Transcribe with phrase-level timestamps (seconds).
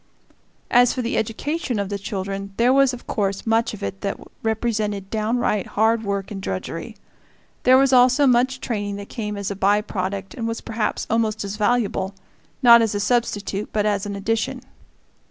[0.71, 4.19] As for the education of the children, there was of course much of it that
[4.41, 6.95] represented downright hard work and drudgery.
[7.65, 11.43] There was also much training that came as a by product and was perhaps almost
[11.43, 12.15] as valuable
[12.63, 14.63] not as a substitute but as an addition.